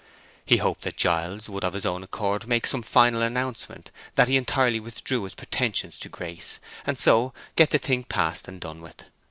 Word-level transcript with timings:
He 0.43 0.57
hoped 0.57 0.81
that 0.81 0.97
Giles 0.97 1.47
would 1.47 1.63
of 1.63 1.75
his 1.75 1.85
own 1.85 2.01
accord 2.01 2.47
make 2.47 2.65
some 2.65 2.81
final 2.81 3.21
announcement 3.21 3.91
that 4.15 4.27
he 4.27 4.35
entirely 4.35 4.79
withdrew 4.79 5.25
his 5.25 5.35
pretensions 5.35 5.99
to 5.99 6.09
Grace, 6.09 6.59
and 6.87 6.97
so 6.97 7.35
get 7.55 7.69
the 7.69 7.77
thing 7.77 8.05
past 8.05 8.47
and 8.47 8.59
done 8.59 8.81
with. 8.81 9.05